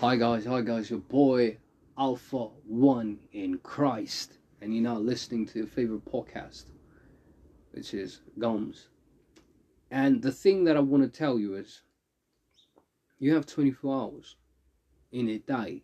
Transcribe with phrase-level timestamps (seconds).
[0.00, 1.56] Hi guys, hi guys, your boy
[1.98, 6.66] Alpha One in Christ, and you're now listening to your favorite podcast,
[7.72, 8.90] which is Gums.
[9.90, 11.82] And the thing that I want to tell you is
[13.18, 14.36] you have 24 hours
[15.10, 15.82] in a day,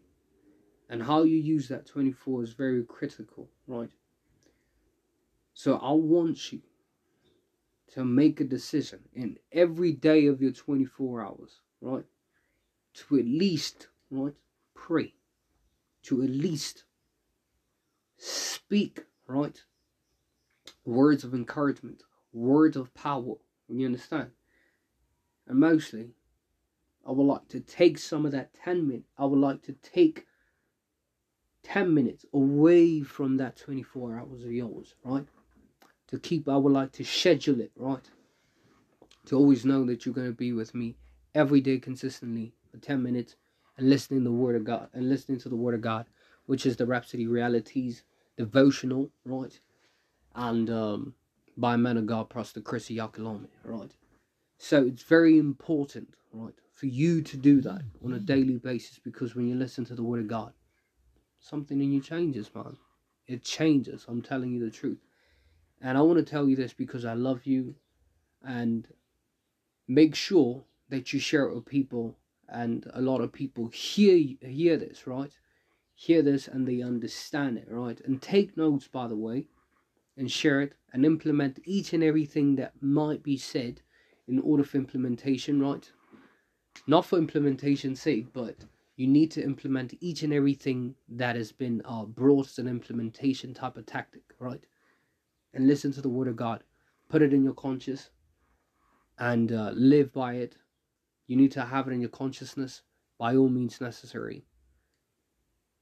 [0.88, 3.90] and how you use that 24 is very critical, right?
[5.54, 6.60] So I want you
[7.94, 12.04] to make a decision in every day of your 24 hours, right?
[13.08, 14.34] To at least right?
[14.74, 15.14] Pray.
[16.04, 16.84] To at least
[18.18, 19.62] speak, right?
[20.84, 22.02] Words of encouragement,
[22.32, 23.34] words of power.
[23.68, 24.30] You understand?
[25.46, 26.10] And mostly,
[27.06, 29.08] I would like to take some of that 10 minutes.
[29.18, 30.26] I would like to take
[31.64, 35.26] 10 minutes away from that 24 hours of yours, right?
[36.08, 38.10] To keep, I would like to schedule it, right?
[39.26, 40.96] To always know that you're going to be with me
[41.34, 43.36] every day consistently for 10 minutes
[43.76, 46.06] and listening the word of God and listening to the word of God,
[46.46, 48.02] which is the Rhapsody Realities
[48.36, 49.58] devotional, right?
[50.34, 51.14] And um,
[51.56, 53.90] by man of God, Pastor Chris Oyakhilome, right?
[54.58, 59.34] So it's very important, right, for you to do that on a daily basis because
[59.34, 60.52] when you listen to the word of God,
[61.40, 62.76] something in you changes, man.
[63.26, 64.04] It changes.
[64.08, 64.98] I'm telling you the truth.
[65.80, 67.74] And I want to tell you this because I love you
[68.42, 68.86] and
[69.88, 72.16] make sure that you share it with people
[72.48, 75.36] and a lot of people hear hear this right?
[75.94, 78.00] Hear this and they understand it right?
[78.04, 79.46] And take notes by the way
[80.16, 83.80] and share it and implement each and everything that might be said
[84.28, 85.90] in order for implementation right?
[86.86, 88.56] Not for implementation's sake but
[88.96, 93.54] you need to implement each and everything that has been uh, brought as an implementation
[93.54, 94.64] type of tactic right?
[95.52, 96.64] And listen to the word of god.
[97.08, 98.10] Put it in your conscious
[99.18, 100.56] and uh, live by it
[101.26, 102.82] you need to have it in your consciousness
[103.18, 104.44] by all means necessary.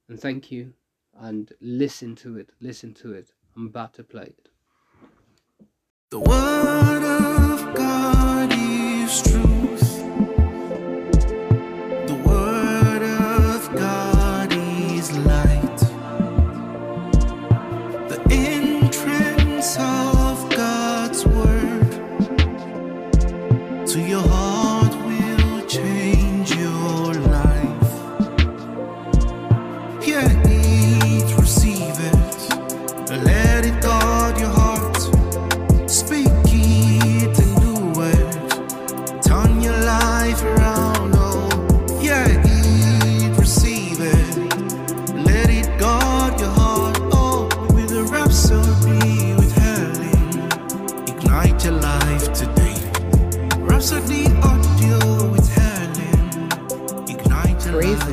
[0.08, 0.74] And thank you.
[1.18, 2.50] And listen to it.
[2.60, 3.32] Listen to it.
[3.56, 4.48] I'm about to play it.
[6.10, 6.91] The word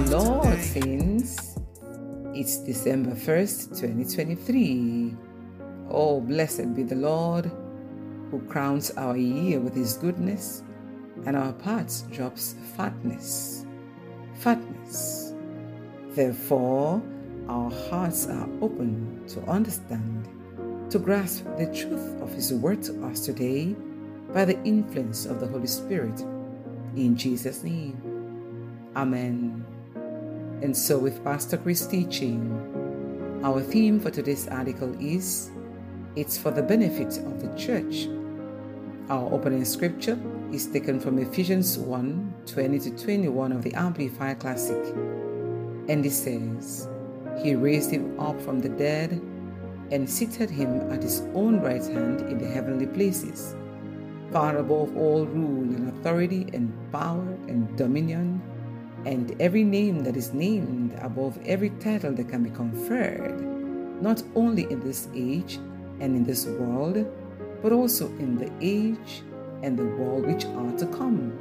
[0.06, 1.58] the Lord, saints.
[2.34, 5.16] It's December 1st, 2023.
[5.90, 7.52] Oh, blessed be the Lord
[8.32, 10.64] who crowns our year with his goodness
[11.26, 13.66] and our parts drops fatness.
[14.36, 15.34] Fatness.
[16.12, 17.02] Therefore,
[17.50, 20.30] our hearts are open to understand,
[20.92, 23.76] to grasp the truth of his word to us today
[24.34, 26.22] by the influence of the Holy Spirit.
[26.96, 28.02] In Jesus' name.
[28.96, 29.59] Amen.
[30.62, 32.52] And so, with Pastor Chris teaching,
[33.46, 35.52] our theme for today's article is
[36.18, 38.10] It's for the benefit of the church.
[39.10, 40.20] Our opening scripture
[40.52, 44.84] is taken from Ephesians 1 20 to 21 of the Amplified Classic.
[45.88, 46.90] And it says,
[47.42, 49.12] He raised him up from the dead
[49.92, 53.56] and seated him at his own right hand in the heavenly places,
[54.30, 58.42] far above all rule and authority and power and dominion
[59.06, 63.40] and every name that is named above every title that can be conferred,
[64.02, 65.56] not only in this age
[66.00, 67.06] and in this world,
[67.62, 69.24] but also in the age
[69.64, 71.38] and the world which are to come.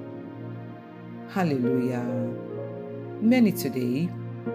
[1.30, 2.04] Hallelujah.
[3.20, 4.08] Many today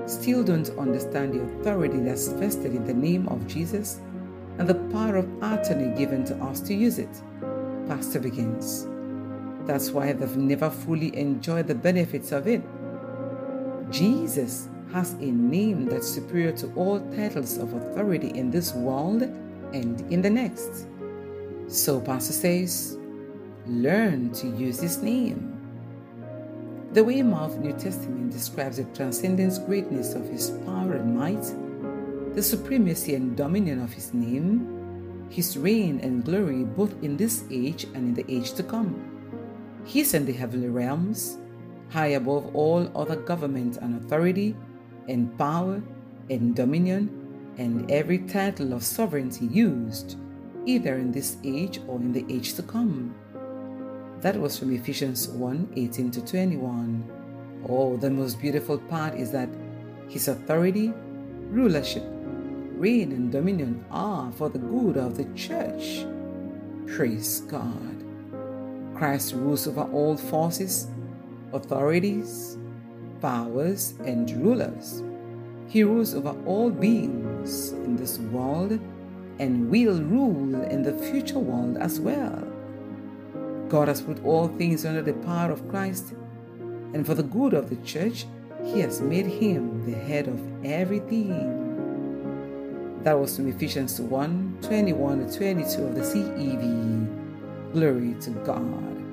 [0.05, 4.00] still don't understand the authority that's vested in the name of Jesus
[4.57, 7.21] and the power of attorney given to us to use it.
[7.88, 8.88] Pastor begins.
[9.65, 12.61] That's why they've never fully enjoyed the benefits of it.
[13.93, 20.01] Jesus has a name that's superior to all titles of authority in this world and
[20.11, 20.87] in the next.
[21.67, 22.97] So, Pastor says,
[23.67, 25.51] learn to use his name.
[26.93, 31.43] The Weymouth New Testament describes the transcendent greatness of his power and might,
[32.33, 37.83] the supremacy and dominion of his name, his reign and glory both in this age
[37.93, 38.97] and in the age to come.
[39.85, 41.37] He is in the heavenly realms,
[41.93, 44.55] high above all other government and authority,
[45.07, 45.79] and power,
[46.31, 47.07] and dominion,
[47.59, 50.17] and every title of sovereignty used,
[50.65, 53.13] either in this age or in the age to come.
[54.21, 57.63] That was from Ephesians 1 18 to 21.
[57.69, 59.49] Oh, the most beautiful part is that
[60.09, 60.91] his authority,
[61.49, 62.03] rulership,
[62.75, 66.05] reign, and dominion are for the good of the church.
[66.87, 68.03] Praise God.
[68.95, 70.87] Christ rules over all forces,
[71.53, 72.57] authorities,
[73.21, 75.03] powers, and rulers.
[75.67, 78.79] He rules over all beings in this world
[79.39, 82.47] and will rule in the future world as well.
[83.69, 86.13] God has put all things under the power of Christ,
[86.94, 88.27] and for the good of the church,
[88.63, 91.59] He has made Him the head of everything.
[93.03, 97.73] That was from Ephesians 1 21 to 22 of the CEV.
[97.73, 99.03] Glory to God.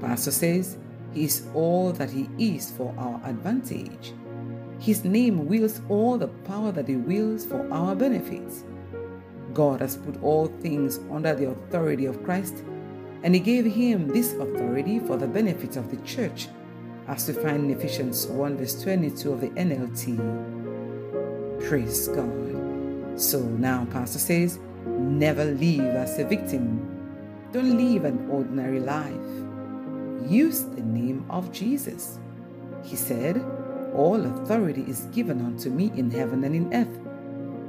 [0.00, 0.78] Pastor says,
[1.12, 4.12] He is all that He is for our advantage.
[4.78, 8.50] His name wields all the power that He wields for our benefit.
[9.52, 12.62] God has put all things under the authority of Christ,
[13.22, 16.48] and He gave Him this authority for the benefit of the church,
[17.08, 20.16] as we find in Ephesians 1 verse 22 of the NLT.
[21.68, 23.20] Praise God.
[23.20, 26.86] So now, Pastor says, never live as a victim.
[27.52, 29.39] Don't live an ordinary life.
[30.28, 32.18] Use the name of Jesus.
[32.82, 33.44] He said,
[33.94, 37.00] All authority is given unto me in heaven and in earth.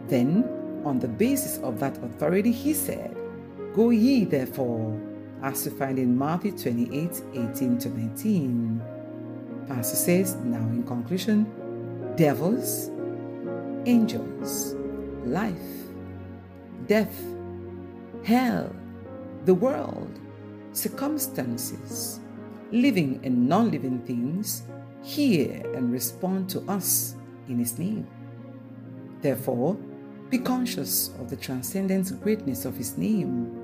[0.08, 0.44] Then,
[0.84, 3.16] on the basis of that authority, he said,
[3.74, 5.00] Go ye therefore,
[5.42, 8.82] as we find in Matthew 28 18 to 19.
[9.68, 11.46] Pastor says, now in conclusion,
[12.18, 12.90] devils,
[13.86, 14.76] angels,
[15.24, 15.56] life,
[16.88, 17.24] death,
[18.24, 18.76] hell,
[19.46, 20.20] the world,
[20.74, 22.20] circumstances,
[22.72, 24.64] living and non living things
[25.04, 27.16] hear and respond to us
[27.48, 28.08] in His name.
[29.22, 29.76] Therefore,
[30.30, 33.58] be conscious of the transcendent greatness of His name.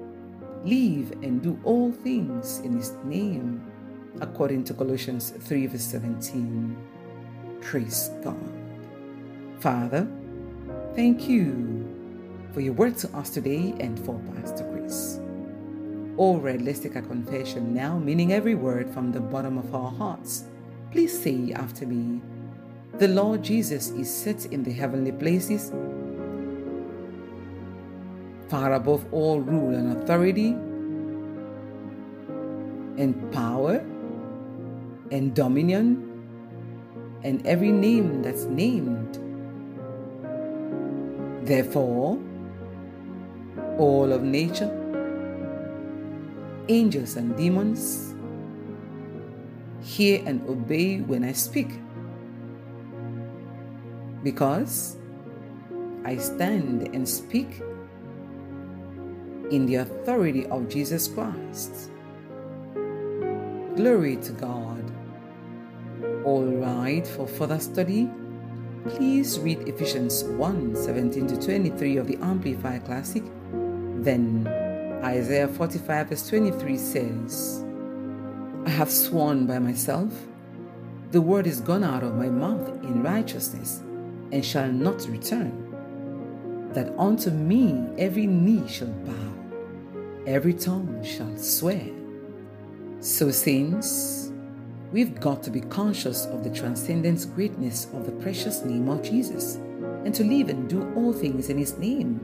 [0.63, 3.65] Live and do all things in His name,
[4.21, 6.75] according to Colossians 3, verse 17.
[7.61, 8.37] Praise God.
[9.59, 10.07] Father,
[10.97, 11.85] Thank you
[12.53, 15.19] for your word to us today and for Pastor Chris.
[16.17, 19.91] All right, let's take a confession now, meaning every word from the bottom of our
[19.91, 20.45] hearts.
[20.91, 22.21] Please say after me
[22.97, 25.71] The Lord Jesus is set in the heavenly places,
[28.49, 30.55] far above all rule and authority,
[33.01, 33.85] and power,
[35.11, 36.01] and dominion,
[37.23, 39.19] and every name that's named
[41.47, 42.19] Therefore,
[43.77, 44.86] all of nature,
[46.69, 48.13] angels and demons,
[49.81, 51.69] hear and obey when I speak,
[54.23, 54.97] because
[56.05, 57.61] I stand and speak
[59.51, 61.91] in the authority of Jesus Christ.
[63.75, 64.83] Glory to God.
[66.25, 68.09] All right, for further study,
[68.89, 73.23] please read Ephesians 1 17 to 23 of the Amplified Classic.
[73.99, 74.66] Then
[75.03, 77.63] Isaiah 45 verse 23 says,
[78.65, 80.11] I have sworn by myself,
[81.11, 83.79] the word is gone out of my mouth in righteousness,
[84.31, 89.33] and shall not return, that unto me every knee shall bow,
[90.25, 91.89] every tongue shall swear.
[92.99, 94.27] So, saints,
[94.93, 99.55] We've got to be conscious of the transcendent greatness of the precious name of Jesus
[100.05, 102.21] and to live and do all things in His name.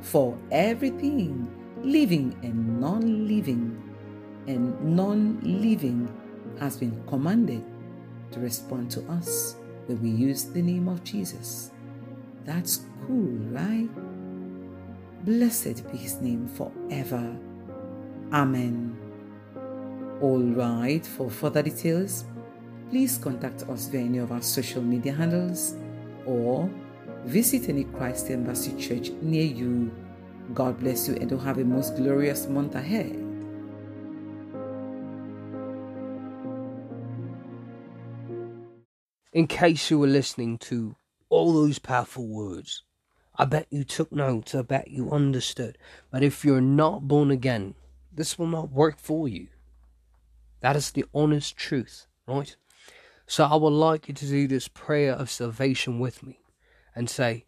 [0.00, 1.50] For everything,
[1.84, 3.80] living and non living,
[4.46, 6.08] and non living,
[6.58, 7.64] has been commanded
[8.32, 11.70] to respond to us when we use the name of Jesus.
[12.44, 13.88] That's cool, right?
[15.24, 17.36] Blessed be His name forever.
[18.32, 18.96] Amen.
[20.20, 22.24] All right, for further details,
[22.90, 25.74] please contact us via any of our social media handles
[26.26, 26.70] or
[27.24, 29.90] visit any Christ Embassy Church near you.
[30.52, 33.16] God bless you and do have a most glorious month ahead.
[39.32, 40.94] In case you were listening to
[41.28, 42.84] all those powerful words,
[43.36, 45.76] I bet you took notes, I bet you understood.
[46.12, 47.74] But if you're not born again,
[48.12, 49.48] this will not work for you.
[50.60, 52.54] That is the honest truth, right?
[53.26, 56.38] So I would like you to do this prayer of salvation with me
[56.94, 57.44] and say,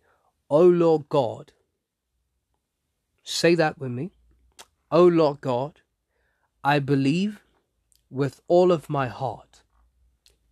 [0.50, 1.52] Oh Lord God,
[3.26, 4.12] say that with me.
[4.90, 5.80] Oh Lord God,
[6.62, 7.42] I believe
[8.08, 9.62] with all of my heart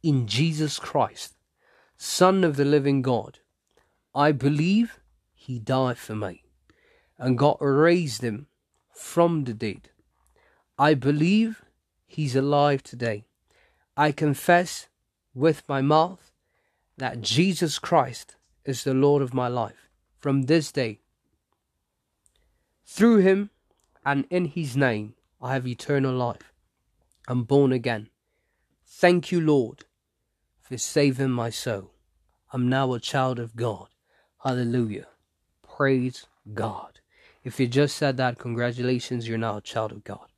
[0.02, 1.34] in Jesus Christ,
[1.96, 3.38] Son of the living God.
[4.14, 4.98] I believe
[5.34, 6.42] he died for me,
[7.16, 8.48] and God raised him
[8.92, 9.90] from the dead.
[10.76, 11.62] I believe
[12.06, 13.24] he's alive today.
[13.96, 14.88] I confess
[15.32, 16.32] with my mouth
[16.96, 19.88] that Jesus Christ is the Lord of my life
[20.18, 21.00] from this day.
[22.86, 23.50] Through him
[24.04, 26.52] and in his name, I have eternal life.
[27.26, 28.10] I'm born again.
[28.86, 29.84] Thank you, Lord,
[30.60, 31.92] for saving my soul.
[32.52, 33.88] I'm now a child of God.
[34.44, 35.08] Hallelujah.
[35.62, 37.00] Praise God.
[37.42, 40.28] If you just said that, congratulations, you're now a child of God.